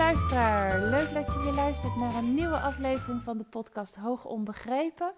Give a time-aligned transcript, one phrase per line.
[0.00, 5.12] luisteraar, leuk dat je weer luistert naar een nieuwe aflevering van de podcast Hoog Onbegrepen.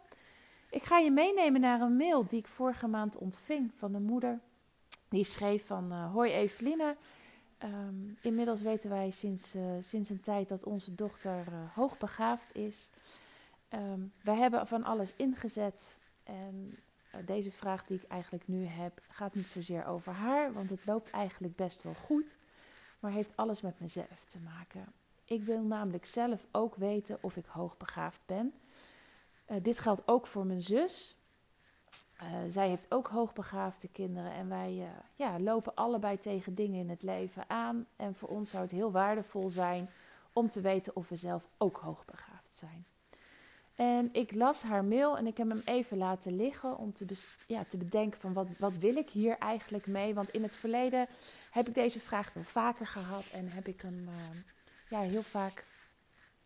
[0.70, 4.40] Ik ga je meenemen naar een mail die ik vorige maand ontving van een moeder.
[5.08, 6.96] Die schreef van, uh, hoi Eveline,
[7.64, 12.90] um, inmiddels weten wij sinds, uh, sinds een tijd dat onze dochter uh, hoogbegaafd is.
[13.74, 16.74] Um, wij hebben van alles ingezet en
[17.26, 21.10] deze vraag die ik eigenlijk nu heb gaat niet zozeer over haar, want het loopt
[21.10, 22.36] eigenlijk best wel goed
[23.02, 24.92] maar heeft alles met mezelf te maken.
[25.24, 28.54] Ik wil namelijk zelf ook weten of ik hoogbegaafd ben.
[29.50, 31.16] Uh, dit geldt ook voor mijn zus.
[32.22, 36.90] Uh, zij heeft ook hoogbegaafde kinderen en wij uh, ja, lopen allebei tegen dingen in
[36.90, 37.86] het leven aan.
[37.96, 39.90] En voor ons zou het heel waardevol zijn
[40.32, 42.86] om te weten of we zelf ook hoogbegaafd zijn.
[43.74, 47.06] En ik las haar mail en ik heb hem even laten liggen om te,
[47.46, 50.14] ja, te bedenken van wat, wat wil ik hier eigenlijk mee.
[50.14, 51.06] Want in het verleden
[51.50, 54.14] heb ik deze vraag wel vaker gehad en heb ik hem uh,
[54.88, 55.64] ja, heel vaak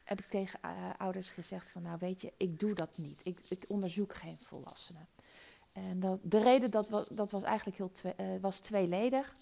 [0.05, 3.21] heb ik tegen uh, ouders gezegd van nou weet je, ik doe dat niet.
[3.25, 5.09] Ik, ik onderzoek geen volwassenen.
[5.73, 9.35] En dat, de reden dat, dat was eigenlijk heel uh, was tweeledig.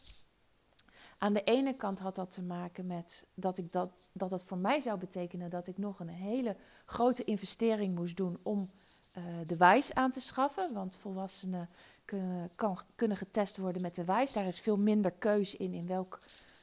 [1.25, 4.59] Aan de ene kant had dat te maken met dat, ik dat, dat het voor
[4.59, 8.71] mij zou betekenen dat ik nog een hele grote investering moest doen om
[9.19, 10.75] uh, de wijs aan te schaffen.
[10.75, 11.69] Want volwassenen
[12.05, 14.33] kunnen, kan, kunnen getest worden met de wijs.
[14.33, 16.21] Daar is veel minder keus in in welk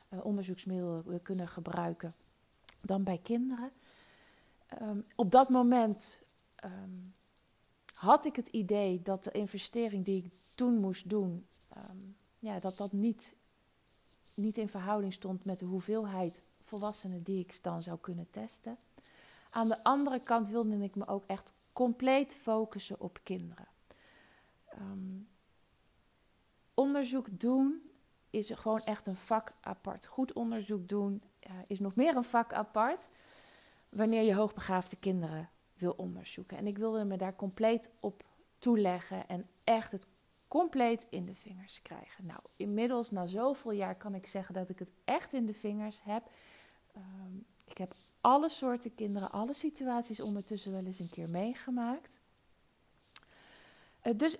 [0.09, 2.13] uh, onderzoeksmiddel we kunnen gebruiken
[2.81, 3.71] dan bij kinderen.
[4.81, 6.21] Um, op dat moment
[6.63, 7.13] um,
[7.93, 11.45] had ik het idee dat de investering die ik toen moest doen,
[11.77, 13.33] um, ja, dat dat niet,
[14.42, 18.78] niet in verhouding stond met de hoeveelheid volwassenen die ik dan zou kunnen testen.
[19.50, 23.67] Aan de andere kant wilde ik me ook echt compleet focussen op kinderen.
[24.80, 25.28] Um,
[26.73, 27.81] onderzoek doen
[28.30, 30.06] is gewoon echt een vak apart.
[30.06, 33.07] Goed onderzoek doen uh, is nog meer een vak apart
[33.90, 36.57] wanneer je hoogbegaafde kinderen wil onderzoeken.
[36.57, 38.24] En ik wilde me daar compleet op
[38.59, 40.07] toeleggen en echt het
[40.51, 42.25] compleet in de vingers krijgen.
[42.25, 46.03] Nou, inmiddels na zoveel jaar kan ik zeggen dat ik het echt in de vingers
[46.03, 46.29] heb.
[46.95, 52.19] Um, ik heb alle soorten kinderen, alle situaties ondertussen wel eens een keer meegemaakt.
[54.03, 54.38] Uh, dus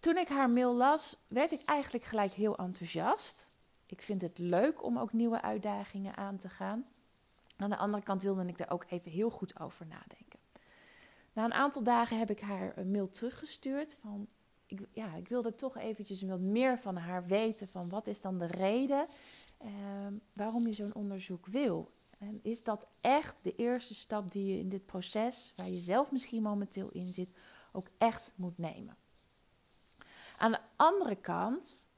[0.00, 3.48] toen ik haar mail las, werd ik eigenlijk gelijk heel enthousiast.
[3.86, 6.86] Ik vind het leuk om ook nieuwe uitdagingen aan te gaan.
[7.56, 10.38] Aan de andere kant wilde ik daar ook even heel goed over nadenken.
[11.32, 14.28] Na een aantal dagen heb ik haar een mail teruggestuurd van
[14.70, 18.38] ik, ja, ik wilde toch eventjes wat meer van haar weten van wat is dan
[18.38, 19.06] de reden
[19.58, 19.68] eh,
[20.32, 21.90] waarom je zo'n onderzoek wil.
[22.18, 26.10] En is dat echt de eerste stap die je in dit proces, waar je zelf
[26.10, 27.30] misschien momenteel in zit,
[27.72, 28.96] ook echt moet nemen?
[30.38, 31.88] Aan de andere kant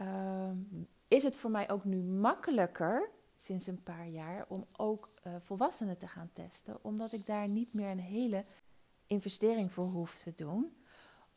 [0.00, 0.50] uh,
[1.08, 5.98] is het voor mij ook nu makkelijker sinds een paar jaar om ook uh, volwassenen
[5.98, 8.44] te gaan testen, omdat ik daar niet meer een hele
[9.06, 10.76] investering voor hoef te doen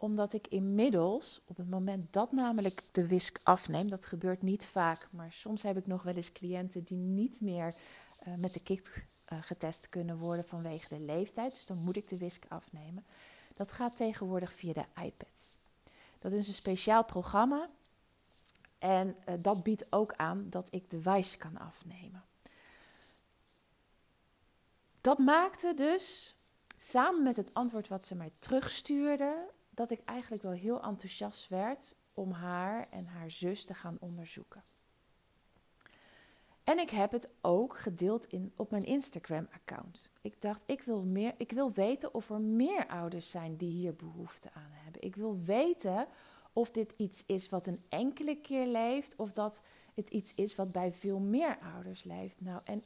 [0.01, 5.07] omdat ik inmiddels, op het moment dat namelijk de WISC afneemt, dat gebeurt niet vaak,
[5.12, 7.75] maar soms heb ik nog wel eens cliënten die niet meer
[8.28, 11.51] uh, met de kit uh, getest kunnen worden vanwege de leeftijd.
[11.51, 13.06] Dus dan moet ik de WISC afnemen.
[13.53, 15.57] Dat gaat tegenwoordig via de iPads.
[16.19, 17.69] Dat is een speciaal programma
[18.78, 22.23] en uh, dat biedt ook aan dat ik de wijs kan afnemen.
[25.01, 26.35] Dat maakte dus,
[26.78, 31.95] samen met het antwoord wat ze mij terugstuurde, dat ik eigenlijk wel heel enthousiast werd
[32.13, 34.63] om haar en haar zus te gaan onderzoeken.
[36.63, 40.09] En ik heb het ook gedeeld in, op mijn Instagram-account.
[40.21, 43.95] Ik dacht, ik wil, meer, ik wil weten of er meer ouders zijn die hier
[43.95, 45.01] behoefte aan hebben.
[45.01, 46.07] Ik wil weten
[46.53, 50.71] of dit iets is wat een enkele keer leeft, of dat het iets is wat
[50.71, 52.41] bij veel meer ouders leeft.
[52.41, 52.83] Nou, en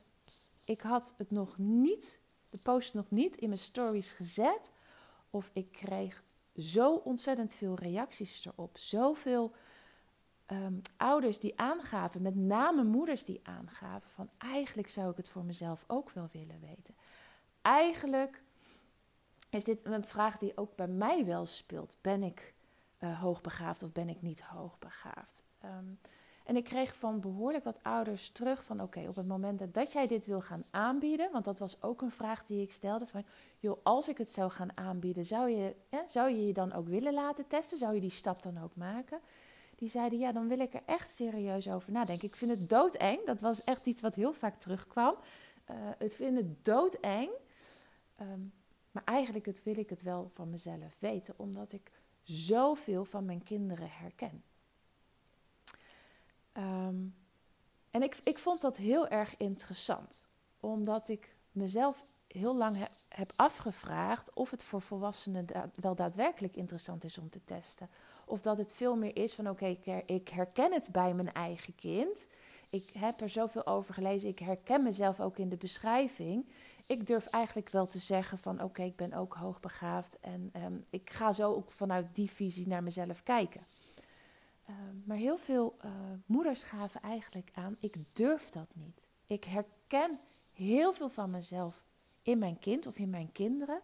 [0.66, 2.20] ik had het nog niet,
[2.50, 4.72] de post nog niet in mijn stories gezet,
[5.30, 6.24] of ik kreeg
[6.56, 8.78] zo ontzettend veel reacties erop.
[8.78, 9.56] Zoveel
[10.52, 15.44] um, ouders die aangaven, met name moeders die aangaven van eigenlijk zou ik het voor
[15.44, 16.96] mezelf ook wel willen weten.
[17.62, 18.44] Eigenlijk
[19.50, 21.98] is dit een vraag die ook bij mij wel speelt.
[22.02, 22.54] Ben ik
[23.00, 25.44] uh, hoogbegaafd of ben ik niet hoogbegaafd?
[25.66, 26.00] Um,
[26.46, 30.08] en ik kreeg van behoorlijk wat ouders terug van oké, op het moment dat jij
[30.08, 33.24] dit wil gaan aanbieden, want dat was ook een vraag die ik stelde van
[33.60, 35.76] joh, als ik het zou gaan aanbieden, zou je,
[36.08, 37.78] zou je je dan ook willen laten testen?
[37.78, 39.20] Zou je die stap dan ook maken?
[39.76, 42.28] Die zeiden ja, dan wil ik er echt serieus over nadenken.
[42.28, 45.16] Ik vind het doodeng, dat was echt iets wat heel vaak terugkwam.
[45.72, 47.30] Uh, het vind het doodeng,
[48.22, 48.54] um,
[48.92, 51.92] maar eigenlijk het wil ik het wel van mezelf weten, omdat ik
[52.24, 54.44] zoveel van mijn kinderen herken.
[56.58, 57.16] Um,
[57.92, 60.28] en ik, ik vond dat heel erg interessant.
[60.60, 67.18] omdat ik mezelf heel lang heb afgevraagd of het voor volwassenen wel daadwerkelijk interessant is
[67.18, 67.90] om te testen.
[68.26, 72.28] Of dat het veel meer is van oké, ik herken het bij mijn eigen kind.
[72.70, 74.30] Ik heb er zoveel over gelezen.
[74.30, 76.46] Ik herken mezelf ook in de beschrijving.
[76.88, 80.20] Ik durf eigenlijk wel te zeggen van oké, ik ben ook hoogbegaafd.
[80.20, 83.62] En ehm, ik ga zo ook vanuit die visie naar mezelf kijken.
[84.66, 85.92] Ehm, maar heel veel uh,
[86.26, 89.08] moeders gaven eigenlijk aan, ik durf dat niet.
[89.28, 90.20] Ik herken
[90.54, 91.84] heel veel van mezelf
[92.22, 93.82] in mijn kind of in mijn kinderen.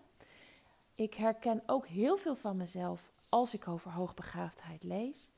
[0.94, 5.30] Ik herken ook heel veel van mezelf als ik over hoogbegaafdheid lees.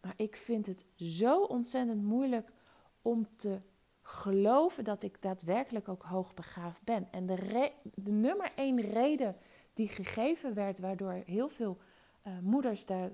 [0.00, 2.52] Maar ik vind het zo ontzettend moeilijk
[3.02, 3.58] om te
[4.02, 7.08] geloven dat ik daadwerkelijk ook hoogbegaafd ben.
[7.10, 9.36] En de, de nummer één reden
[9.74, 11.78] die gegeven werd, waardoor heel veel
[12.26, 13.10] uh, moeders daar,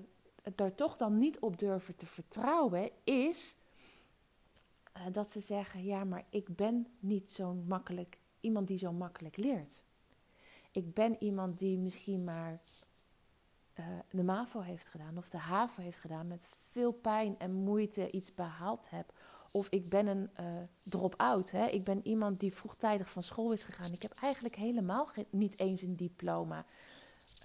[0.55, 3.55] daar toch dan niet op durven te vertrouwen, is
[4.97, 9.37] uh, dat ze zeggen: Ja, maar ik ben niet zo'n makkelijk iemand die zo makkelijk
[9.37, 9.81] leert.
[10.71, 12.59] Ik ben iemand die misschien maar
[13.79, 18.11] uh, de MAVO heeft gedaan of de HAVO heeft gedaan, met veel pijn en moeite
[18.11, 19.13] iets behaald heb.
[19.51, 20.45] Of ik ben een uh,
[20.83, 21.53] drop-out.
[21.53, 23.91] Ik ben iemand die vroegtijdig van school is gegaan.
[23.91, 26.65] Ik heb eigenlijk helemaal niet eens een diploma.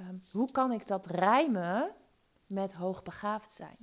[0.00, 1.90] Um, hoe kan ik dat rijmen
[2.52, 3.76] met hoogbegaafd zijn?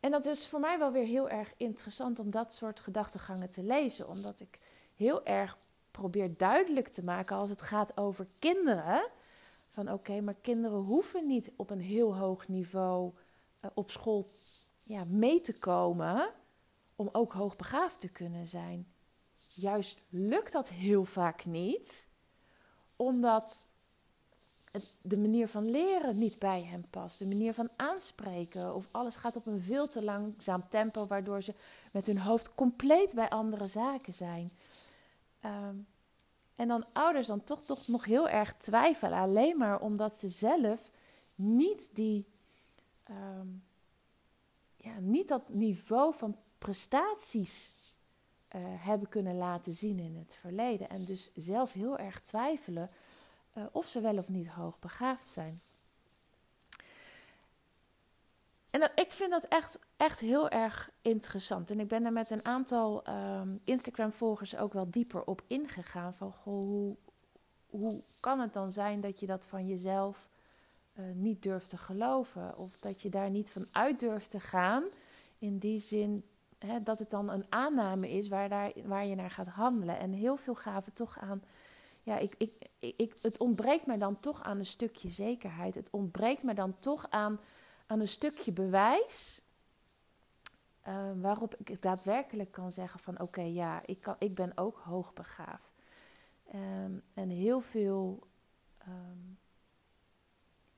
[0.00, 3.62] En dat is voor mij wel weer heel erg interessant om dat soort gedachtegangen te
[3.62, 4.08] lezen.
[4.08, 4.58] Omdat ik
[4.96, 5.58] heel erg
[5.90, 9.08] probeer duidelijk te maken als het gaat over kinderen.
[9.68, 13.12] Van oké, maar kinderen hoeven niet op een heel hoog niveau
[13.60, 14.26] uh, op school
[14.82, 16.30] ja, mee te komen
[16.96, 18.92] om ook hoogbegaafd te kunnen zijn.
[19.54, 22.08] Juist lukt dat heel vaak niet,
[22.96, 23.66] omdat
[25.02, 27.18] de manier van leren niet bij hen past.
[27.18, 31.54] De manier van aanspreken of alles gaat op een veel te langzaam tempo, waardoor ze
[31.92, 34.50] met hun hoofd compleet bij andere zaken zijn.
[35.40, 35.76] Ehm,
[36.56, 40.90] en dan ouders dan toch, toch nog heel erg twijfelen, alleen maar omdat ze zelf
[41.34, 42.26] niet die
[43.02, 43.48] ehm,
[44.76, 47.74] ja, niet dat niveau van prestaties
[48.56, 50.88] uh, hebben kunnen laten zien in het verleden.
[50.88, 52.90] En dus zelf heel erg twijfelen
[53.54, 55.60] uh, of ze wel of niet hoogbegaafd zijn.
[58.74, 61.70] En ik vind dat echt, echt heel erg interessant.
[61.70, 66.14] En ik ben daar met een aantal um, Instagram-volgers ook wel dieper op ingegaan.
[66.14, 66.96] Van goh, hoe,
[67.70, 70.28] hoe kan het dan zijn dat je dat van jezelf
[70.94, 72.58] uh, niet durft te geloven?
[72.58, 74.84] Of dat je daar niet van uit durft te gaan.
[75.38, 76.24] In die zin
[76.58, 79.98] hè, dat het dan een aanname is waar, daar, waar je naar gaat handelen.
[79.98, 81.42] En heel veel gaven toch aan.
[82.04, 85.74] Ja, ik, ik, ik, het ontbreekt mij dan toch aan een stukje zekerheid.
[85.74, 87.40] Het ontbreekt me dan toch aan
[87.86, 89.40] aan een stukje bewijs.
[90.88, 95.72] Uh, waarop ik daadwerkelijk kan zeggen van oké, ja, ik, kan, ik ben ook hoogbegaafd.
[96.54, 98.26] Um, en heel veel
[98.88, 99.38] um,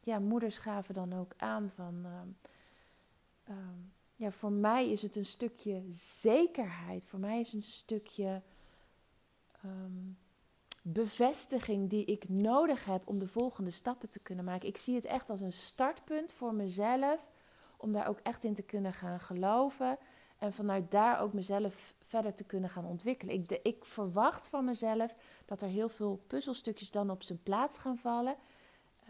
[0.01, 2.07] ja, moeders gaven dan ook aan van
[3.49, 5.83] um, ja, voor mij is het een stukje
[6.21, 7.05] zekerheid.
[7.05, 8.43] Voor mij is het een stukje
[10.93, 14.69] bevestiging die ik nodig heb om de volgende stappen te kunnen maken.
[14.69, 17.31] Ik zie het echt als een startpunt voor mezelf,
[17.77, 19.99] om daar ook echt in te kunnen gaan geloven
[20.39, 23.35] en vanuit daar ook mezelf verder te kunnen gaan ontwikkelen.
[23.35, 27.99] Ik, ik verwacht van mezelf dat er heel veel puzzelstukjes dan op zijn plaats gaan
[27.99, 28.37] vallen.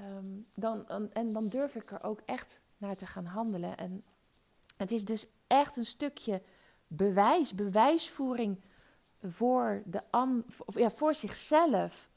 [0.01, 3.77] Um, dan, en dan durf ik er ook echt naar te gaan handelen.
[3.77, 4.05] En
[4.77, 6.43] het is dus echt een stukje
[6.87, 8.61] bewijs, bewijsvoering
[9.23, 10.03] voor, de
[10.75, 12.09] ja, voor zichzelf.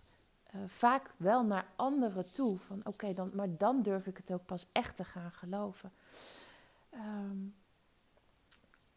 [0.55, 2.57] Uh, vaak wel naar anderen toe.
[2.57, 5.91] Van oké, dan, maar dan durf ik het ook pas echt te gaan geloven.
[6.93, 7.55] Um,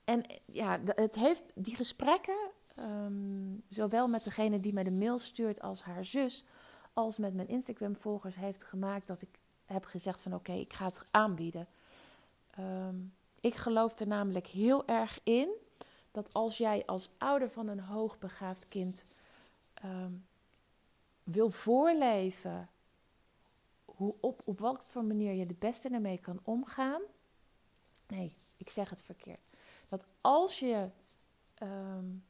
[0.04, 5.61] en ja, het heeft die gesprekken, um, zowel met degene die mij de mail stuurt
[5.61, 6.44] als haar zus,
[6.92, 11.02] als met mijn Instagram-volgers, heeft gemaakt dat ik heb gezegd van oké, ik ga het
[11.11, 11.66] aanbieden.
[12.59, 15.49] Um, ik geloof er namelijk heel erg in
[16.12, 19.04] dat als jij als ouder van een hoogbegaafd kind
[19.85, 20.26] um,
[21.23, 22.69] wil voorleven
[23.85, 27.00] hoe op, op welke manier je de beste ermee kan omgaan.
[28.09, 29.40] Nee, ik zeg het verkeerd.
[29.88, 30.88] Dat als je
[31.62, 32.25] um,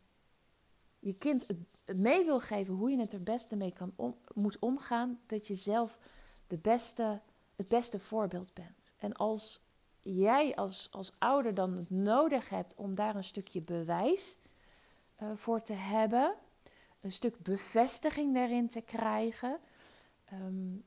[0.99, 3.95] je kind het, mee wil geven hoe je het er beste mee kan
[4.35, 5.99] moet omgaan, dat je zelf
[6.47, 7.21] de beste,
[7.57, 8.95] het beste voorbeeld bent.
[8.99, 9.61] En als
[10.03, 14.37] jij als, als ouder dan het nodig hebt om daar een stukje bewijs
[15.23, 16.35] uh, voor te hebben,
[17.01, 19.59] een stuk bevestiging daarin te krijgen,
[20.33, 20.85] um,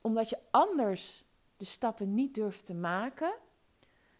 [0.00, 1.24] omdat je anders
[1.56, 3.34] de stappen niet durft te maken,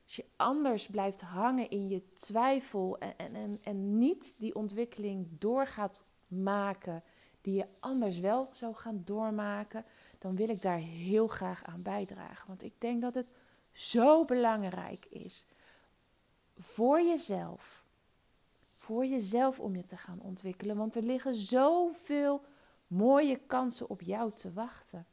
[0.04, 5.26] als je anders blijft hangen in je twijfel en, en, en, en niet die ontwikkeling
[5.38, 7.02] doorgaat maken
[7.40, 9.84] die je anders wel zou gaan doormaken,
[10.18, 12.46] dan wil ik daar heel graag aan bijdragen.
[12.46, 13.28] Want ik denk dat het
[13.74, 15.46] zo belangrijk is
[16.58, 17.84] voor jezelf.
[18.68, 20.76] Voor jezelf om je te gaan ontwikkelen.
[20.76, 22.44] Want er liggen zoveel
[22.86, 25.06] mooie kansen op jou te wachten.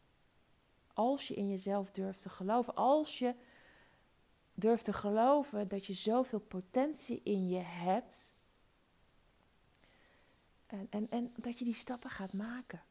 [0.93, 2.75] Als je in jezelf durft te geloven.
[2.75, 3.35] Als je
[4.53, 8.33] durft te geloven dat je zoveel potentie in je hebt.
[10.65, 12.81] En, en, en dat je die stappen gaat maken.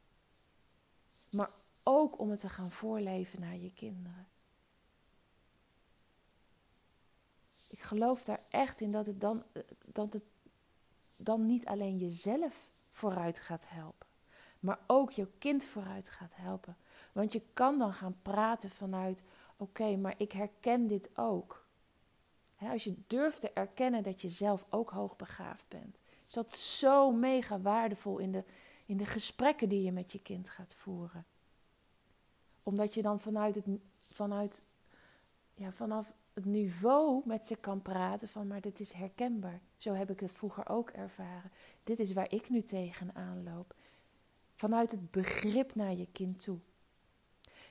[1.30, 1.50] Maar
[1.82, 4.28] ook om het te gaan voorleven naar je kinderen.
[7.70, 9.42] Ik geloof daar echt in dat het dan,
[9.86, 10.22] dat het
[11.16, 14.06] dan niet alleen jezelf vooruit gaat helpen,
[14.60, 16.76] maar ook jouw kind vooruit gaat helpen.
[17.12, 19.22] Want je kan dan gaan praten vanuit:
[19.56, 21.64] oké, maar ik herken dit ook.
[22.58, 27.60] als je durft te erkennen dat je zelf ook hoogbegaafd bent, is dat zo mega
[27.60, 28.44] waardevol in de,
[28.86, 31.24] in de gesprekken die je met je kind gaat voeren.
[32.62, 33.64] Omdat je dan vanuit het,
[34.12, 34.64] vanuit,
[35.54, 36.12] ja, vanaf
[36.44, 39.60] niveau met ze kan praten van, maar dit is herkenbaar.
[39.76, 41.50] Zo heb ik het vroeger ook ervaren.
[41.84, 43.74] Dit is waar ik nu tegenaan loop.
[44.54, 46.58] Vanuit het begrip naar je kind toe.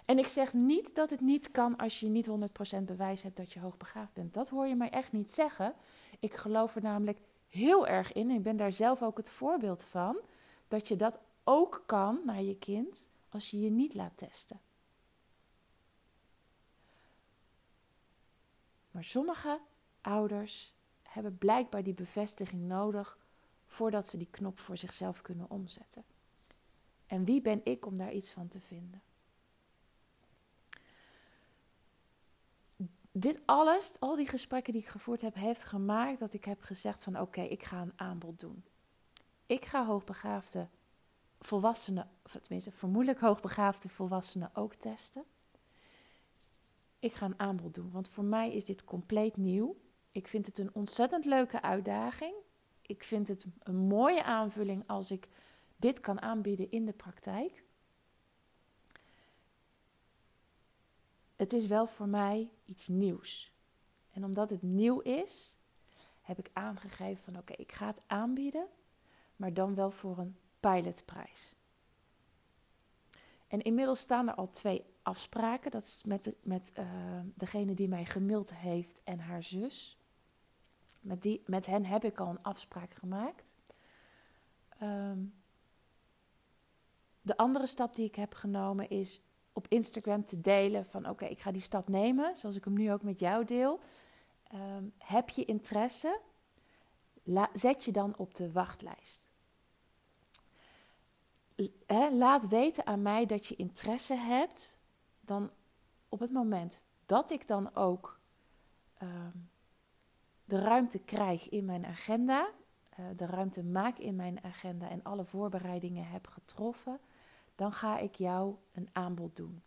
[0.06, 2.30] En ik zeg niet dat het niet kan als je niet
[2.78, 4.34] 100% bewijs hebt dat je hoogbegaafd bent.
[4.34, 5.74] Dat hoor je mij echt niet zeggen.
[6.20, 10.20] Ik geloof er namelijk heel erg in, ik ben daar zelf ook het voorbeeld van,
[10.68, 14.60] dat je dat ook kan naar je kind als je je niet laat testen.
[18.92, 19.60] Maar sommige
[20.02, 23.18] ouders hebben blijkbaar die bevestiging nodig
[23.66, 26.04] voordat ze die knop voor zichzelf kunnen omzetten.
[27.08, 29.02] En wie ben ik om daar iets van te vinden?
[33.12, 37.04] Dit alles, al die gesprekken die ik gevoerd heb, heeft gemaakt dat ik heb gezegd
[37.04, 38.64] van oké, ik ga een aanbod doen.
[39.46, 40.68] Ik ga hoogbegaafde
[41.40, 45.26] volwassenen, of tenminste vermoedelijk hoogbegaafde volwassenen ook testen
[47.00, 47.92] ik ga een aanbod doen.
[47.92, 49.78] Want voor mij is dit compleet nieuw.
[50.12, 52.34] Ik vind het een ontzettend leuke uitdaging.
[52.82, 55.28] Ik vind het een mooie aanvulling als ik
[55.76, 57.64] dit kan aanbieden in de praktijk.
[61.36, 63.54] Het is wel voor mij iets nieuws.
[64.12, 65.58] En omdat het nieuw is,
[66.22, 68.68] heb ik aangegeven van oké, ik ga het aanbieden,
[69.36, 71.56] maar dan wel voor een pilotprijs.
[73.48, 75.72] En inmiddels staan er al twee afspraken.
[75.72, 76.86] Dat is met, met uh,
[77.36, 79.98] degene die mij gemaild heeft en haar zus.
[81.02, 83.56] Met, die, met hen heb ik al een afspraak gemaakt.
[84.82, 85.34] Um,
[87.22, 89.22] de andere stap die ik heb genomen is
[89.54, 92.92] op Instagram te delen van oké, ik ga die stap nemen, zoals ik hem nu
[92.92, 93.80] ook met jou deel.
[94.54, 96.20] Um, heb je interesse?
[97.54, 99.30] Zet je dan op de wachtlijst
[102.12, 104.78] laat weten aan mij dat je interesse hebt,
[105.30, 105.52] dan
[106.10, 108.20] op het moment dat ik dan ook
[108.98, 109.38] ehm,
[110.46, 112.50] de ruimte krijg in mijn agenda,
[113.00, 117.00] uh, de ruimte maak in mijn agenda en alle voorbereidingen heb getroffen,
[117.56, 119.62] dan ga ik jou een aanbod doen.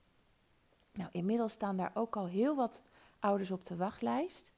[0.93, 2.83] Nou, inmiddels staan daar ook al heel wat
[3.19, 4.53] ouders op de wachtlijst.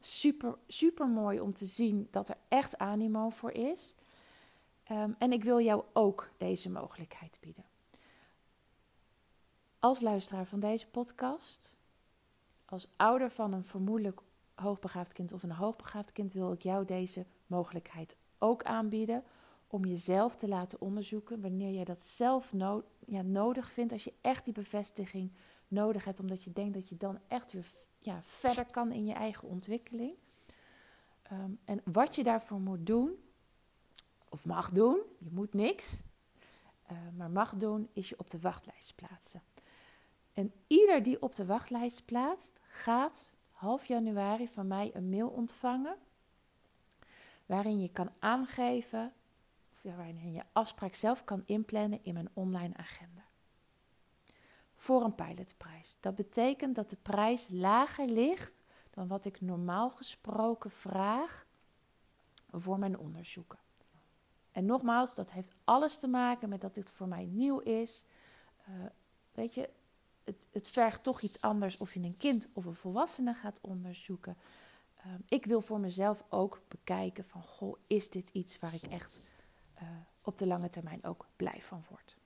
[0.00, 3.94] Super, super mooi om te zien dat er echt animo voor is.
[4.90, 7.64] Um, en ik wil jou ook deze mogelijkheid bieden.
[9.78, 11.78] Als luisteraar van deze podcast,
[12.64, 14.20] als ouder van een vermoedelijk
[14.54, 19.24] hoogbegaafd kind of een hoogbegaafd kind, wil ik jou deze mogelijkheid ook aanbieden
[19.66, 23.92] om jezelf te laten onderzoeken wanneer jij dat zelf no ja, nodig vindt.
[23.92, 25.32] Als je echt die bevestiging
[25.68, 27.66] nodig hebt, omdat je denkt dat je dan echt weer
[27.98, 30.14] ja, verder kan in je eigen ontwikkeling.
[31.32, 33.14] Um, en wat je daarvoor moet doen,
[34.28, 36.02] of mag doen, je moet niks,
[36.90, 39.42] uh, maar mag doen is je op de wachtlijst plaatsen.
[40.36, 45.96] En ieder die op de wachtlijst plaatst, gaat half januari van mij een mail ontvangen.
[47.46, 49.12] Waarin je kan aangeven,
[49.72, 53.24] of waarin je afspraak zelf kan inplannen in mijn online agenda.
[54.74, 55.96] Voor een pilotprijs.
[56.00, 61.46] Dat betekent dat de prijs lager ligt dan wat ik normaal gesproken vraag
[62.50, 63.58] voor mijn onderzoeken.
[64.52, 68.04] En nogmaals, dat heeft alles te maken met dat dit voor mij nieuw is.
[68.68, 68.84] Uh,
[69.32, 69.70] weet je,
[70.26, 74.36] het, het, vergt toch iets anders of je een kind of een volwassene gaat onderzoeken.
[74.98, 79.20] Uh, ik wil voor mezelf ook bekijken van, goh, is dit iets waar ik echt
[79.82, 79.88] uh,
[80.22, 82.16] op de lange termijn ook blij van word.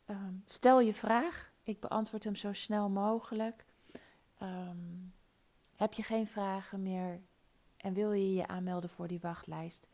[0.04, 3.64] Ehm, stel je vraag, ik beantwoord hem zo snel mogelijk.
[4.42, 5.12] Um,
[5.76, 7.20] heb je geen vragen meer
[7.76, 9.88] en wil je je aanmelden voor die wachtlijst?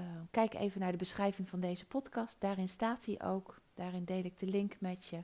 [0.00, 2.40] Uh, kijk even naar de beschrijving van deze podcast.
[2.40, 3.60] Daarin staat hij ook.
[3.74, 5.22] Daarin deel ik de link met je.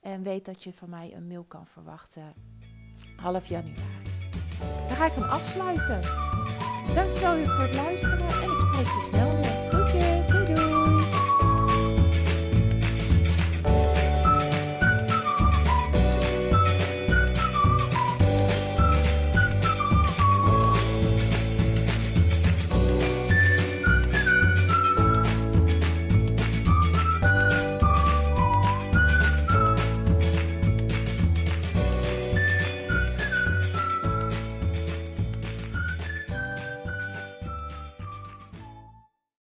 [0.00, 2.34] En weet dat je van mij een mail kan verwachten
[3.16, 4.13] half januari.
[4.88, 6.00] Dan ga ik hem afsluiten.
[6.94, 8.63] Dankjewel voor het luisteren en